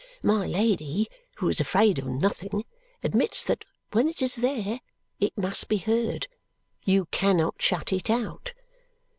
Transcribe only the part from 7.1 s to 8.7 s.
cannot shut it out.